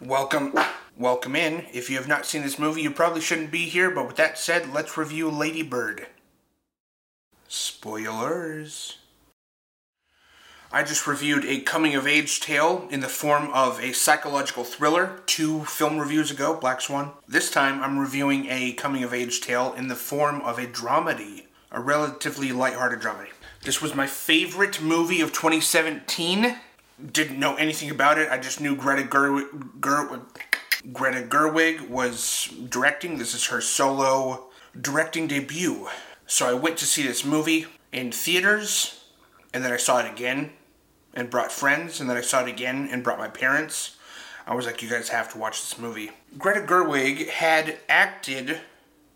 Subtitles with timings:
[0.00, 0.54] Welcome,
[0.96, 1.66] welcome in.
[1.72, 4.38] If you have not seen this movie, you probably shouldn't be here, but with that
[4.38, 6.06] said, let's review Lady Bird.
[7.48, 8.98] Spoilers.
[10.70, 15.20] I just reviewed a coming of age tale in the form of a psychological thriller
[15.26, 17.10] two film reviews ago, Black Swan.
[17.26, 21.46] This time I'm reviewing a coming of age tale in the form of a dramedy,
[21.72, 23.32] a relatively lighthearted dramedy.
[23.64, 26.54] This was my favorite movie of 2017.
[27.12, 28.28] Didn't know anything about it.
[28.30, 30.20] I just knew Greta Gerwig, Ger-
[30.92, 33.18] Greta Gerwig was directing.
[33.18, 34.48] This is her solo
[34.80, 35.88] directing debut.
[36.26, 39.04] So I went to see this movie in theaters,
[39.54, 40.52] and then I saw it again
[41.14, 43.96] and brought friends, and then I saw it again and brought my parents.
[44.46, 46.10] I was like, you guys have to watch this movie.
[46.36, 48.60] Greta Gerwig had acted,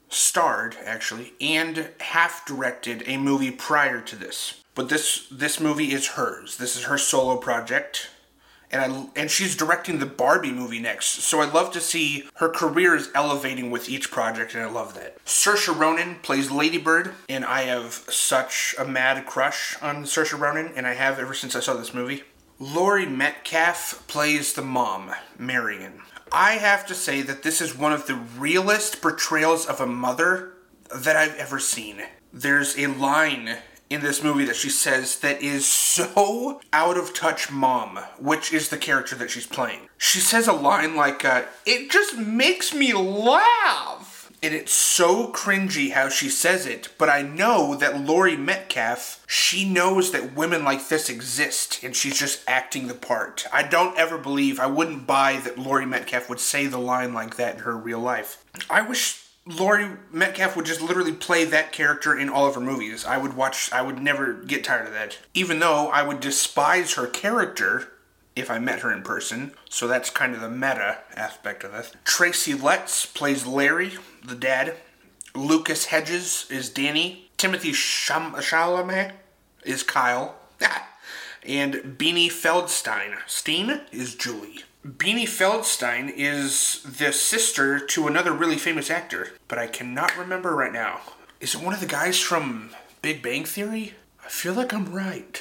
[0.08, 4.61] starred actually, and half directed a movie prior to this.
[4.74, 6.56] But this this movie is hers.
[6.56, 8.10] This is her solo project.
[8.70, 11.06] And I and she's directing the Barbie movie next.
[11.24, 14.94] So I love to see her career is elevating with each project and I love
[14.94, 15.22] that.
[15.26, 20.72] Saoirse Ronan plays Lady Bird and I have such a mad crush on Saoirse Ronan
[20.74, 22.22] and I have ever since I saw this movie.
[22.58, 26.00] Laurie Metcalf plays the mom, Marion.
[26.30, 30.54] I have to say that this is one of the realest portrayals of a mother
[30.94, 32.02] that I've ever seen.
[32.32, 33.58] There's a line
[33.92, 38.68] in this movie that she says that is so out of touch mom, which is
[38.68, 39.88] the character that she's playing.
[39.98, 44.30] She says a line like, uh, it just makes me laugh.
[44.44, 49.68] And it's so cringy how she says it, but I know that Laurie Metcalf, she
[49.68, 53.46] knows that women like this exist, and she's just acting the part.
[53.52, 57.36] I don't ever believe, I wouldn't buy that Laurie Metcalf would say the line like
[57.36, 58.44] that in her real life.
[58.68, 63.04] I wish Laurie Metcalf would just literally play that character in all of her movies.
[63.04, 65.18] I would watch, I would never get tired of that.
[65.34, 67.92] Even though I would despise her character
[68.36, 71.92] if I met her in person, so that's kind of the meta aspect of this.
[72.04, 73.92] Tracy Letts plays Larry,
[74.24, 74.76] the dad.
[75.34, 77.30] Lucas Hedges is Danny.
[77.36, 79.12] Timothée Sham- Chalamet
[79.64, 80.36] is Kyle.
[81.46, 84.64] and Beanie Feldstein, Steen, is Julie.
[84.84, 90.72] Beanie Feldstein is the sister to another really famous actor, but I cannot remember right
[90.72, 91.02] now.
[91.38, 92.70] Is it one of the guys from
[93.00, 93.94] Big Bang Theory?
[94.24, 95.40] I feel like I'm right.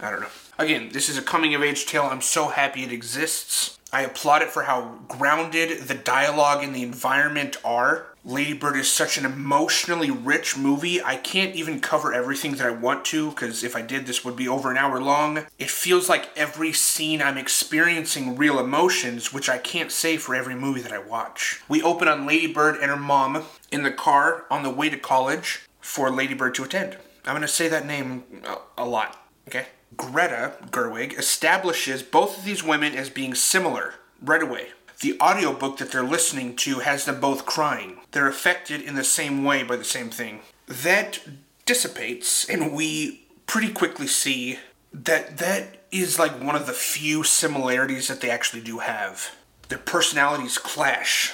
[0.00, 0.26] I don't know.
[0.58, 2.02] Again, this is a coming of age tale.
[2.02, 3.78] I'm so happy it exists.
[3.94, 8.06] I applaud it for how grounded the dialogue and the environment are.
[8.24, 11.00] Lady Bird is such an emotionally rich movie.
[11.00, 14.34] I can't even cover everything that I want to because if I did, this would
[14.34, 15.46] be over an hour long.
[15.60, 20.56] It feels like every scene I'm experiencing real emotions, which I can't say for every
[20.56, 21.62] movie that I watch.
[21.68, 24.98] We open on Lady Bird and her mom in the car on the way to
[24.98, 26.96] college for Lady Bird to attend.
[27.24, 29.66] I'm going to say that name a, a lot, okay?
[29.96, 34.68] Greta Gerwig establishes both of these women as being similar right away.
[35.00, 37.98] The audiobook that they're listening to has them both crying.
[38.12, 40.40] They're affected in the same way by the same thing.
[40.66, 41.20] That
[41.66, 44.58] dissipates, and we pretty quickly see
[44.92, 49.34] that that is like one of the few similarities that they actually do have.
[49.68, 51.32] Their personalities clash.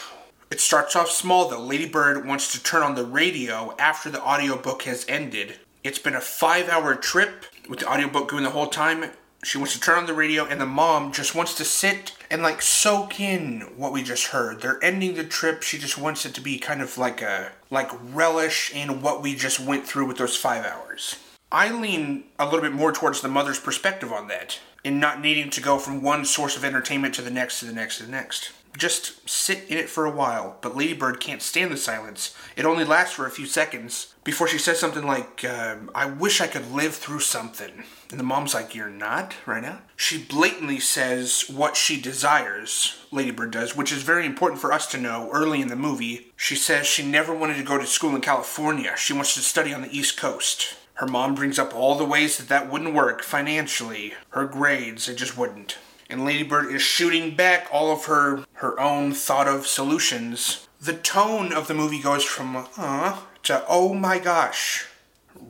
[0.50, 1.60] It starts off small though.
[1.60, 5.58] Lady Bird wants to turn on the radio after the audiobook has ended.
[5.84, 9.04] It's been a five hour trip with the audiobook going the whole time.
[9.42, 12.42] She wants to turn on the radio, and the mom just wants to sit and
[12.42, 14.60] like soak in what we just heard.
[14.60, 15.62] They're ending the trip.
[15.62, 19.34] She just wants it to be kind of like a like relish in what we
[19.34, 21.16] just went through with those five hours.
[21.50, 25.48] I lean a little bit more towards the mother's perspective on that, in not needing
[25.50, 28.12] to go from one source of entertainment to the next to the next to the
[28.12, 28.52] next.
[28.76, 32.34] Just sit in it for a while, but Ladybird can't stand the silence.
[32.56, 36.40] It only lasts for a few seconds before she says something like, uh, I wish
[36.40, 37.84] I could live through something.
[38.10, 39.80] And the mom's like, You're not right now?
[39.96, 44.98] She blatantly says what she desires, Ladybird does, which is very important for us to
[44.98, 46.32] know early in the movie.
[46.36, 49.74] She says she never wanted to go to school in California, she wants to study
[49.74, 50.76] on the East Coast.
[50.94, 55.16] Her mom brings up all the ways that that wouldn't work financially, her grades, it
[55.16, 55.78] just wouldn't
[56.10, 60.68] and Ladybird is shooting back all of her her own thought of solutions.
[60.80, 64.86] The tone of the movie goes from uh to oh my gosh,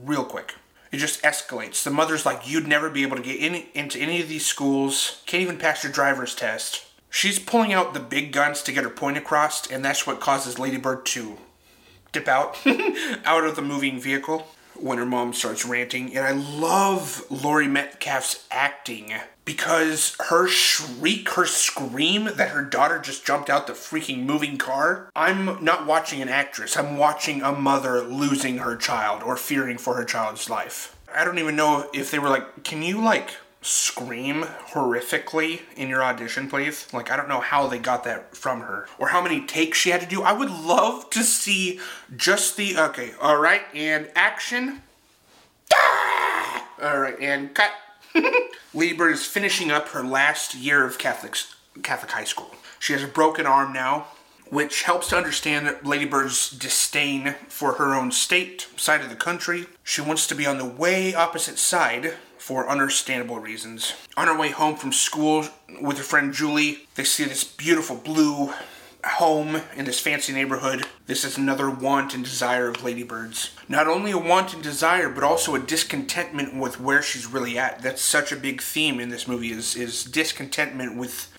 [0.05, 0.55] real quick.
[0.93, 1.85] It just escalates.
[1.85, 5.23] The mother's like, you'd never be able to get in, into any of these schools.
[5.25, 6.85] Can't even pass your driver's test.
[7.09, 10.59] She's pulling out the big guns to get her point across, and that's what causes
[10.59, 11.39] Ladybird to
[12.13, 12.57] dip out
[13.25, 14.49] out of the moving vehicle
[14.83, 16.17] when her mom starts ranting.
[16.17, 19.13] And I love Laurie Metcalf's acting
[19.45, 25.11] because her shriek, her scream that her daughter just jumped out the freaking moving car.
[25.17, 29.95] I'm not watching an actress, I'm watching a mother losing her child or fearing for
[29.95, 30.97] her child's life.
[31.13, 33.31] I don't even know if they were like, can you like
[33.63, 36.87] scream horrifically in your audition, please?
[36.93, 39.91] Like, I don't know how they got that from her or how many takes she
[39.91, 40.23] had to do.
[40.23, 41.81] I would love to see
[42.17, 42.77] just the.
[42.77, 44.83] Okay, all right, and action.
[45.73, 46.69] Ah!
[46.83, 47.71] All right, and cut.
[48.75, 52.55] Lady is finishing up her last year of Catholics, Catholic high school.
[52.79, 54.07] She has a broken arm now,
[54.49, 59.67] which helps to understand Lady Bird's disdain for her own state, side of the country.
[59.85, 63.93] She wants to be on the way opposite side for understandable reasons.
[64.17, 65.47] On her way home from school
[65.81, 68.53] with her friend Julie, they see this beautiful blue
[69.05, 70.87] home in this fancy neighborhood.
[71.07, 73.51] This is another want and desire of Ladybird's.
[73.69, 77.83] Not only a want and desire, but also a discontentment with where she's really at.
[77.83, 81.33] That's such a big theme in this movie is is discontentment with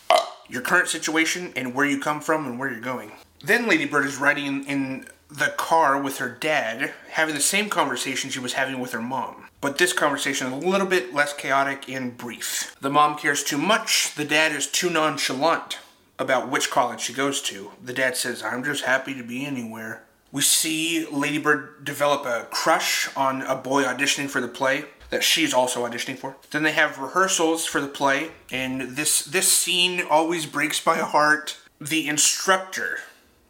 [0.49, 3.11] your current situation and where you come from and where you're going.
[3.43, 8.29] Then Ladybird is riding in, in the car with her dad, having the same conversation
[8.29, 9.47] she was having with her mom.
[9.61, 12.75] But this conversation is a little bit less chaotic and brief.
[12.81, 15.79] The mom cares too much, the dad is too nonchalant
[16.19, 17.71] about which college she goes to.
[17.81, 20.03] The dad says, I'm just happy to be anywhere.
[20.31, 25.53] We see Ladybird develop a crush on a boy auditioning for the play that she's
[25.53, 26.37] also auditioning for.
[26.51, 31.57] Then they have rehearsals for the play, and this this scene always breaks my heart.
[31.79, 32.99] The instructor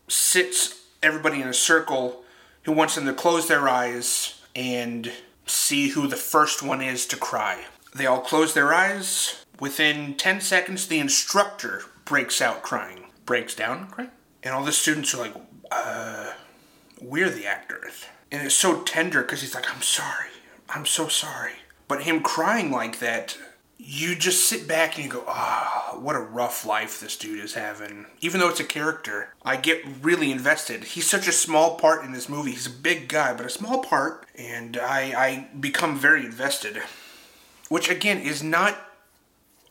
[0.07, 2.24] sits everybody in a circle
[2.63, 5.12] who wants them to close their eyes and
[5.45, 7.65] see who the first one is to cry.
[7.94, 9.45] They all close their eyes.
[9.59, 14.12] Within 10 seconds, the instructor breaks out crying, breaks down crying.
[14.44, 15.36] And all the students are like,
[15.71, 16.33] uh,
[17.00, 18.06] we're the actors.
[18.31, 20.30] And it's so tender because he's like, I'm sorry.
[20.69, 21.54] I'm so sorry.
[21.88, 23.38] But him crying like that,
[23.83, 27.44] you just sit back and you go, ah, oh, what a rough life this dude
[27.44, 28.06] is having.
[28.22, 30.83] Even though it's a character, I get really invested.
[30.83, 32.51] He's such a small part in this movie.
[32.51, 36.80] He's a big guy, but a small part, and I, I become very invested.
[37.69, 38.78] Which, again, is not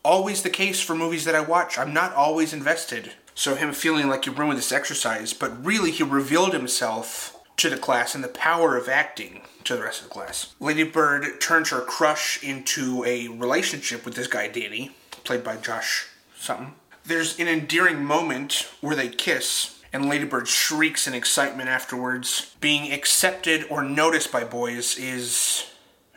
[0.03, 1.77] always the case for movies that I watch.
[1.77, 3.13] I'm not always invested.
[3.33, 7.77] So, him feeling like he ruined this exercise, but really, he revealed himself to the
[7.77, 10.55] class and the power of acting to the rest of the class.
[10.59, 16.07] Lady Bird turns her crush into a relationship with this guy, Danny, played by Josh
[16.35, 16.73] something.
[17.05, 22.55] There's an endearing moment where they kiss, and Lady Bird shrieks in excitement afterwards.
[22.59, 25.69] Being accepted or noticed by boys is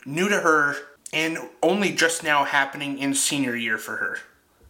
[0.07, 0.77] new to her
[1.13, 4.19] and only just now happening in senior year for her.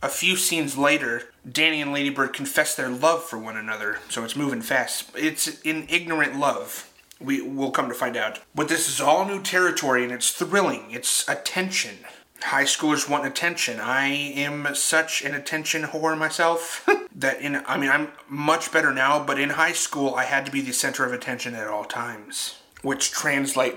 [0.04, 4.36] A few scenes later, Danny and Ladybird confess their love for one another, so it's
[4.36, 5.08] moving fast.
[5.16, 6.92] It's an ignorant love.
[7.18, 8.40] We will come to find out.
[8.54, 10.90] But this is all new territory and it's thrilling.
[10.90, 12.00] It's attention.
[12.42, 13.80] High schoolers want attention.
[13.80, 19.24] I am such an attention whore myself that in I mean I'm much better now,
[19.24, 22.58] but in high school I had to be the center of attention at all times,
[22.82, 23.76] which translate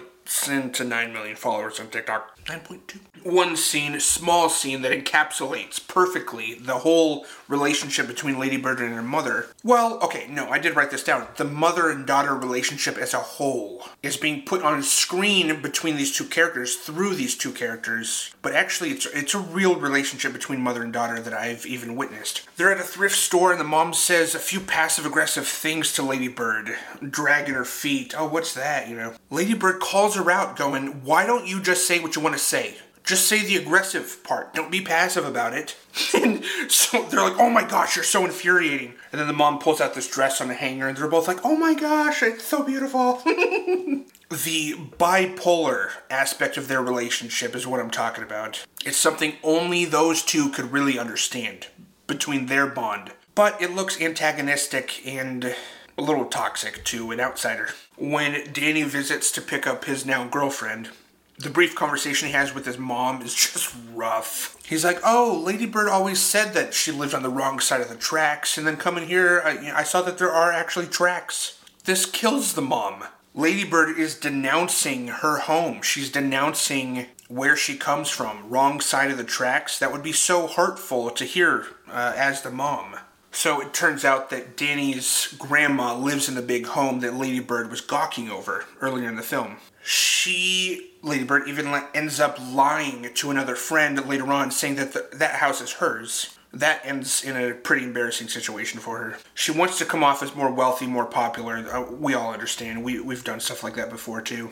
[0.49, 2.36] into 9 million followers on TikTok.
[2.47, 2.99] 9.2.
[3.23, 9.01] One scene, small scene that encapsulates perfectly the whole relationship between Lady Bird and her
[9.01, 9.47] mother.
[9.63, 11.27] Well, okay, no, I did write this down.
[11.35, 16.15] The mother and daughter relationship as a whole is being put on screen between these
[16.15, 20.83] two characters through these two characters, but actually it's it's a real relationship between mother
[20.83, 22.47] and daughter that I've even witnessed.
[22.55, 26.01] They're at a thrift store and the mom says a few passive aggressive things to
[26.01, 28.13] Lady Bird, dragging her feet.
[28.17, 29.15] Oh, what's that, you know?
[29.29, 32.36] Lady Bird calls her out going, "Why don't you just say what you want to
[32.37, 34.53] say?" just say the aggressive part.
[34.53, 35.77] Don't be passive about it.
[36.13, 38.95] and so they're like, oh my gosh, you're so infuriating.
[39.11, 41.43] And then the mom pulls out this dress on a hanger, and they're both like,
[41.43, 43.13] oh my gosh, it's so beautiful.
[43.23, 48.65] the bipolar aspect of their relationship is what I'm talking about.
[48.85, 51.67] It's something only those two could really understand
[52.07, 53.13] between their bond.
[53.35, 55.55] But it looks antagonistic and
[55.97, 57.69] a little toxic to an outsider.
[57.97, 60.89] When Danny visits to pick up his now girlfriend,
[61.37, 64.57] the brief conversation he has with his mom is just rough.
[64.65, 67.89] He's like, "Oh, Lady Bird always said that she lived on the wrong side of
[67.89, 72.05] the tracks, and then coming here, I, I saw that there are actually tracks." This
[72.05, 73.05] kills the mom.
[73.33, 75.81] Lady Bird is denouncing her home.
[75.81, 79.77] She's denouncing where she comes from, wrong side of the tracks.
[79.77, 82.97] That would be so hurtful to hear uh, as the mom.
[83.37, 87.69] So it turns out that Danny's grandma lives in the big home that Lady Bird
[87.69, 89.57] was gawking over earlier in the film.
[89.83, 95.07] She, Lady Bird, even ends up lying to another friend later on, saying that the,
[95.13, 96.35] that house is hers.
[96.51, 99.19] That ends in a pretty embarrassing situation for her.
[99.35, 101.57] She wants to come off as more wealthy, more popular.
[101.57, 102.83] Uh, we all understand.
[102.83, 104.49] We, we've done stuff like that before, too.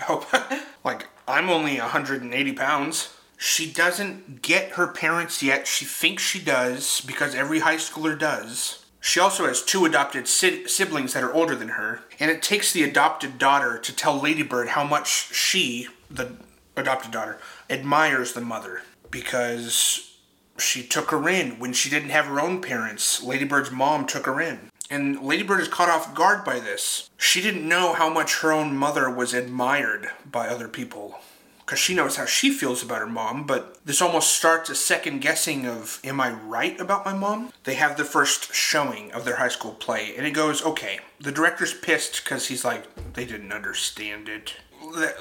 [0.00, 0.26] I hope.
[0.84, 3.14] like, I'm only 180 pounds.
[3.46, 5.66] She doesn't get her parents yet.
[5.66, 8.86] She thinks she does because every high schooler does.
[9.02, 12.72] She also has two adopted si- siblings that are older than her, and it takes
[12.72, 16.36] the adopted daughter to tell Ladybird how much she, the
[16.74, 20.16] adopted daughter, admires the mother because
[20.56, 23.22] she took her in when she didn't have her own parents.
[23.22, 24.70] Ladybird's mom took her in.
[24.88, 27.10] And Ladybird is caught off guard by this.
[27.18, 31.20] She didn't know how much her own mother was admired by other people.
[31.64, 35.20] Because she knows how she feels about her mom, but this almost starts a second
[35.20, 37.52] guessing of, am I right about my mom?
[37.64, 41.32] They have the first showing of their high school play, and it goes, okay, the
[41.32, 44.54] director's pissed because he's like, they didn't understand it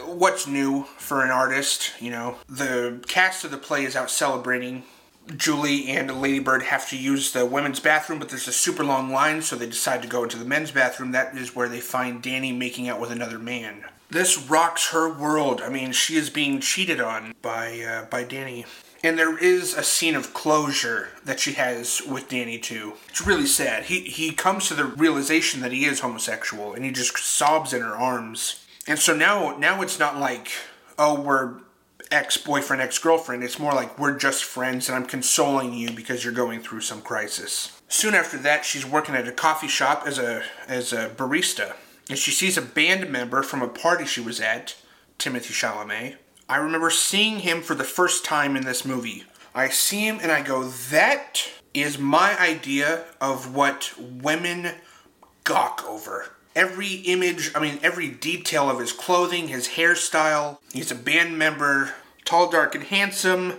[0.06, 2.36] what's new for an artist, you know.
[2.48, 4.84] The cast of the play is out celebrating.
[5.38, 9.42] Julie and Ladybird have to use the women's bathroom, but there's a super long line,
[9.42, 11.12] so they decide to go into the men's bathroom.
[11.12, 13.86] That is where they find Danny making out with another man.
[14.14, 15.62] This rocks her world.
[15.62, 18.66] I mean, she is being cheated on by uh, by Danny.
[19.04, 22.94] And there is a scene of closure that she has with Danny too.
[23.10, 23.86] It's really sad.
[23.86, 27.82] He he comes to the realization that he is homosexual and he just sobs in
[27.82, 30.50] her arms and so now now it's not like
[30.98, 31.56] oh we're
[32.12, 36.60] ex-boyfriend ex-girlfriend it's more like we're just friends and i'm consoling you because you're going
[36.60, 40.94] through some crisis soon after that she's working at a coffee shop as a as
[40.94, 41.74] a barista
[42.14, 44.76] and she sees a band member from a party she was at
[45.18, 46.16] timothée chalamet
[46.48, 49.24] i remember seeing him for the first time in this movie
[49.56, 54.74] i see him and i go that is my idea of what women
[55.44, 60.60] gawk over every image, I mean, every detail of his clothing, his hairstyle.
[60.72, 63.56] He's a band member, tall, dark, and handsome,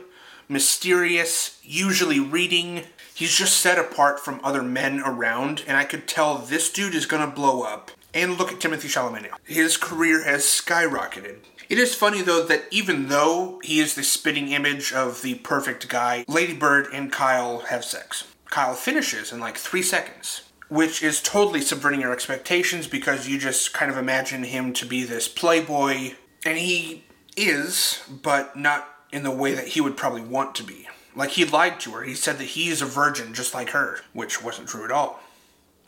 [0.48, 2.84] mysterious, usually reading.
[3.12, 7.04] He's just set apart from other men around, and I could tell this dude is
[7.04, 7.90] gonna blow up.
[8.14, 9.36] And look at Timothée Chalamet now.
[9.44, 11.38] His career has skyrocketed.
[11.68, 15.88] It is funny though that even though he is the spitting image of the perfect
[15.88, 18.24] guy, Lady Bird and Kyle have sex.
[18.50, 23.72] Kyle finishes in like three seconds which is totally subverting your expectations because you just
[23.72, 26.12] kind of imagine him to be this playboy,
[26.44, 27.04] and he
[27.36, 30.88] is, but not in the way that he would probably want to be.
[31.14, 32.02] Like he lied to her.
[32.02, 35.20] He said that he is a virgin just like her, which wasn't true at all.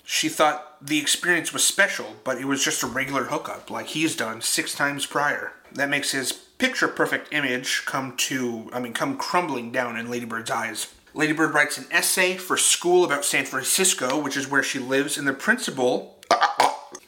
[0.08, 4.14] She thought the experience was special, but it was just a regular hookup like he's
[4.14, 5.52] done six times prior.
[5.72, 10.50] That makes his picture perfect image come to, I mean, come crumbling down in Ladybird's
[10.50, 10.94] eyes.
[11.12, 15.26] Ladybird writes an essay for school about San Francisco, which is where she lives, and
[15.26, 16.20] the principal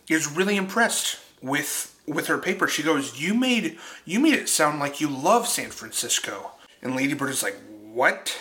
[0.09, 2.67] is really impressed with with her paper.
[2.67, 6.53] She goes, "You made you made it sound like you love San Francisco."
[6.83, 8.37] And Ladybird is like, "What?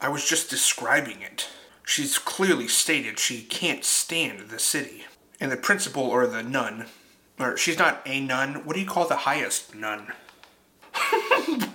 [0.00, 1.48] I was just describing it."
[1.90, 5.06] She's clearly stated she can't stand the city.
[5.40, 6.86] And the principal or the nun,
[7.36, 8.64] or she's not a nun.
[8.64, 10.12] What do you call the highest nun?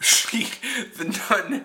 [0.00, 0.48] she,
[0.96, 1.64] the nun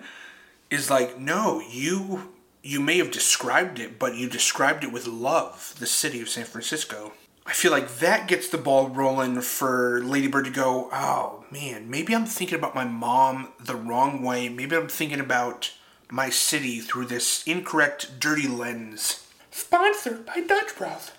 [0.70, 5.74] is like, no, you you may have described it, but you described it with love,
[5.80, 7.14] the city of San Francisco.
[7.46, 12.14] I feel like that gets the ball rolling for Ladybird to go, oh man, maybe
[12.14, 14.48] I'm thinking about my mom the wrong way.
[14.48, 15.72] Maybe I'm thinking about
[16.10, 19.26] my city through this incorrect, dirty lens.
[19.50, 21.12] Sponsored by Dutch Bros.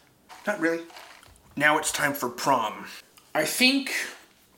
[0.46, 0.84] Not really.
[1.56, 2.86] Now it's time for prom.
[3.34, 3.91] I think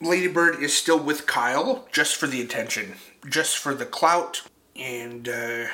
[0.00, 2.94] Ladybird is still with Kyle just for the attention,
[3.28, 4.42] just for the clout,
[4.76, 5.66] and uh,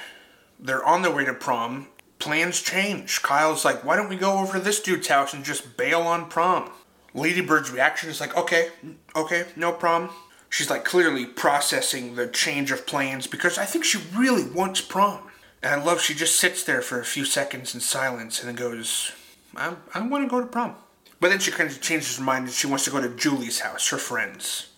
[0.59, 1.89] they're on their way to prom.
[2.19, 3.23] Plans change.
[3.23, 6.29] Kyle's like, why don't we go over to this dude's house and just bail on
[6.29, 6.71] prom?
[7.15, 8.71] Ladybird's reaction is like, okay,
[9.15, 10.11] okay, no prom.
[10.49, 15.31] She's like clearly processing the change of plans because I think she really wants prom.
[15.63, 18.57] And I love she just sits there for a few seconds in silence and then
[18.57, 19.13] goes,
[19.57, 20.77] I, I want to go to prom.
[21.21, 23.61] But then she kind of changes her mind and she wants to go to Julie's
[23.61, 24.69] house, her friends'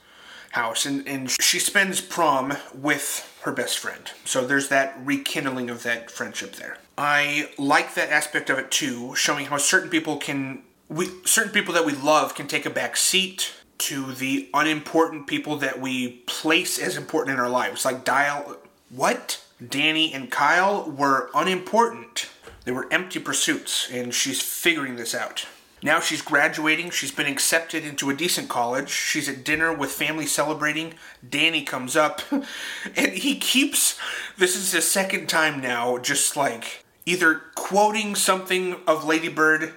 [0.53, 0.87] house.
[0.87, 4.11] And, and she spends prom with her best friend.
[4.25, 6.79] So there's that rekindling of that friendship there.
[6.97, 11.75] I like that aspect of it too, showing how certain people can we certain people
[11.75, 16.79] that we love can take a back seat to the unimportant people that we place
[16.79, 17.85] as important in our lives.
[17.85, 18.59] Like Dial
[18.91, 19.45] what?
[19.67, 22.31] Danny and Kyle were unimportant.
[22.65, 25.47] They were empty pursuits, and she's figuring this out.
[25.83, 26.91] Now she's graduating.
[26.91, 28.89] She's been accepted into a decent college.
[28.91, 30.95] She's at dinner with family celebrating.
[31.29, 33.99] Danny comes up, and he keeps.
[34.37, 39.75] This is the second time now, just like either quoting something of Ladybird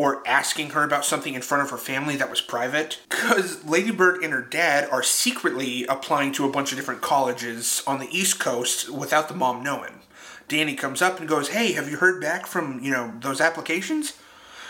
[0.00, 2.98] or asking her about something in front of her family that was private.
[3.10, 7.98] Because Ladybird and her dad are secretly applying to a bunch of different colleges on
[7.98, 10.00] the East Coast without the mom knowing.
[10.48, 14.14] Danny comes up and goes, Hey, have you heard back from, you know, those applications?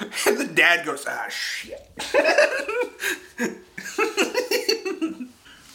[0.26, 1.86] And the dad goes, ah, shit.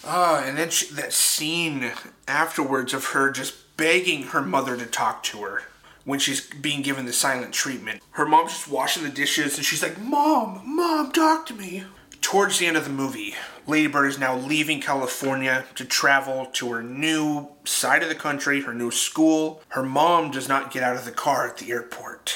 [0.07, 1.91] Ah, and then she, that scene
[2.27, 5.63] afterwards of her just begging her mother to talk to her
[6.05, 8.01] when she's being given the silent treatment.
[8.11, 11.83] Her mom's just washing the dishes and she's like, Mom, Mom, talk to me.
[12.21, 13.35] Towards the end of the movie,
[13.67, 18.73] Ladybird is now leaving California to travel to her new side of the country, her
[18.73, 19.61] new school.
[19.69, 22.35] Her mom does not get out of the car at the airport.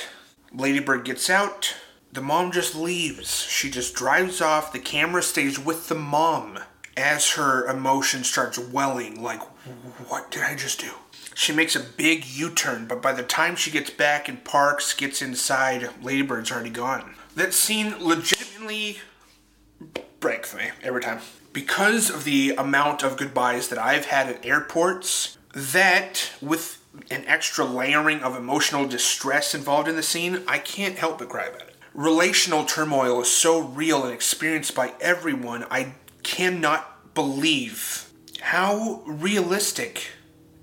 [0.53, 1.75] Ladybird gets out.
[2.11, 3.43] The mom just leaves.
[3.43, 4.73] She just drives off.
[4.73, 6.59] The camera stays with the mom
[6.97, 9.41] as her emotion starts welling like,
[10.07, 10.91] what did I just do?
[11.39, 14.91] She makes a big U turn, but by the time she gets back and parks,
[14.91, 17.15] gets inside, Ladybird's already gone.
[17.33, 18.97] That scene legitimately
[20.19, 21.21] breaks me every time.
[21.53, 27.63] Because of the amount of goodbyes that I've had at airports, that with an extra
[27.63, 31.75] layering of emotional distress involved in the scene, I can't help but cry about it.
[31.93, 40.18] Relational turmoil is so real and experienced by everyone, I cannot believe how realistic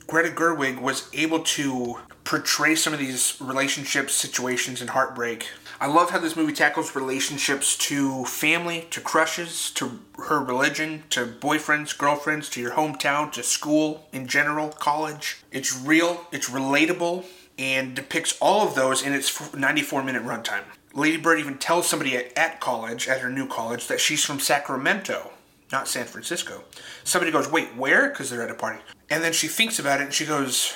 [0.06, 5.48] Greta Gerwig was able to portray some of these relationships, situations, and heartbreak.
[5.80, 11.26] I love how this movie tackles relationships to family, to crushes, to her religion, to
[11.26, 15.38] boyfriends, girlfriends, to your hometown, to school in general, college.
[15.50, 17.24] It's real, it's relatable,
[17.58, 20.64] and depicts all of those in its 94 minute runtime.
[20.94, 24.38] Lady Bird even tells somebody at, at college, at her new college, that she's from
[24.38, 25.32] Sacramento,
[25.72, 26.62] not San Francisco.
[27.02, 28.08] Somebody goes, Wait, where?
[28.08, 28.80] Because they're at a party.
[29.08, 30.74] And then she thinks about it and she goes,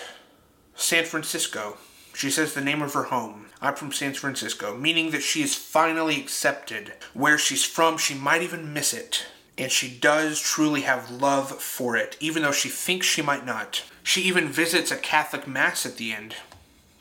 [0.74, 1.76] San Francisco.
[2.14, 3.46] She says the name of her home.
[3.60, 6.92] I'm from San Francisco, meaning that she is finally accepted.
[7.14, 9.26] Where she's from, she might even miss it.
[9.58, 13.84] And she does truly have love for it, even though she thinks she might not.
[14.02, 16.34] She even visits a Catholic Mass at the end,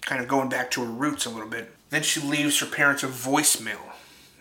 [0.01, 1.73] kind of going back to her roots a little bit.
[1.89, 3.93] Then she leaves her parents a voicemail,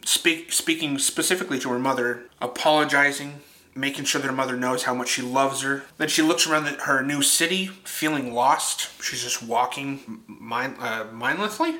[0.04, 3.40] speak, speaking specifically to her mother, apologizing,
[3.74, 5.84] making sure her mother knows how much she loves her.
[5.96, 9.02] Then she looks around the, her new city, feeling lost.
[9.02, 11.76] She's just walking mind, uh, mindlessly,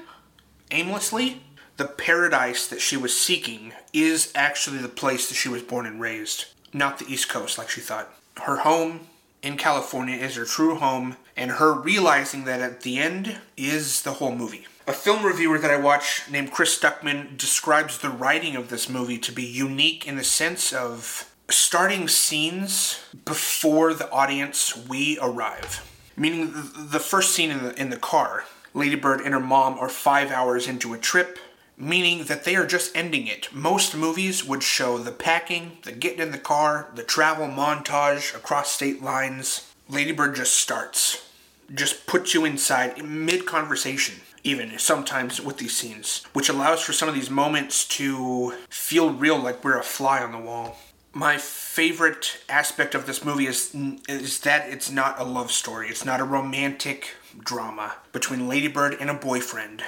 [0.70, 1.42] aimlessly.
[1.76, 6.00] The paradise that she was seeking is actually the place that she was born and
[6.00, 8.12] raised, not the East Coast like she thought.
[8.42, 9.06] Her home
[9.42, 14.14] in California is her true home, and her realizing that at the end is the
[14.14, 14.66] whole movie.
[14.88, 19.18] A film reviewer that I watch named Chris Stuckman describes the writing of this movie
[19.18, 25.84] to be unique in the sense of starting scenes before the audience we arrive.
[26.16, 30.30] Meaning the first scene in the in the car, Ladybird and her mom are 5
[30.30, 31.38] hours into a trip,
[31.76, 33.48] meaning that they are just ending it.
[33.52, 38.72] Most movies would show the packing, the getting in the car, the travel montage across
[38.72, 39.72] state lines.
[39.88, 41.30] Ladybird just starts.
[41.72, 47.08] Just puts you inside mid conversation even sometimes with these scenes, which allows for some
[47.08, 50.78] of these moments to feel real like we're a fly on the wall
[51.12, 53.74] my favorite aspect of this movie is
[54.08, 55.88] is that it's not a love story.
[55.88, 59.82] It's not a romantic drama between Ladybird and a boyfriend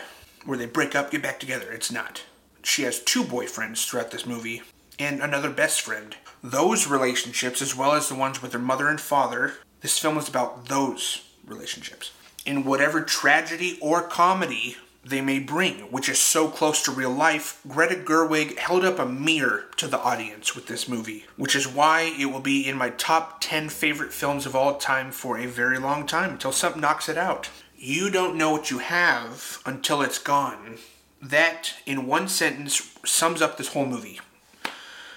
[0.45, 1.71] where they break up, get back together.
[1.73, 2.25] It's not.
[2.63, 4.63] She has two boyfriends throughout this movie
[4.99, 6.17] and another best friend.
[6.43, 10.29] Those relationships, as well as the ones with her mother and father, this film is
[10.29, 12.13] about those relationships.
[12.47, 17.61] In whatever tragedy or comedy they may bring, which is so close to real life,
[17.67, 22.15] Greta Gerwig held up a mirror to the audience with this movie, which is why
[22.19, 25.79] it will be in my top 10 favorite films of all time for a very
[25.79, 27.49] long time until something knocks it out.
[27.77, 30.77] You don't know what you have until it's gone.
[31.23, 34.21] That, in one sentence, sums up this whole movie.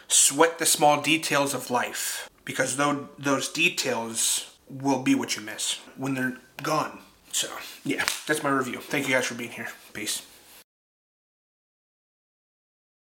[0.07, 6.13] Sweat the small details of life, because those details will be what you miss when
[6.13, 6.99] they're gone.
[7.33, 7.47] So,
[7.83, 8.79] yeah, that's my review.
[8.79, 9.67] Thank you guys for being here.
[9.91, 10.21] Peace.